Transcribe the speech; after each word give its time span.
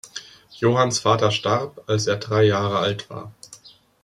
Johanns 0.57 0.97
Vater 0.97 1.29
starb, 1.29 1.83
als 1.85 2.07
er 2.07 2.15
drei 2.17 2.41
Jahre 2.41 2.79
alt 2.79 3.07
war. 3.11 3.35